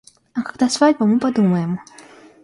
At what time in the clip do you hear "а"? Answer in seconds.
0.33-0.41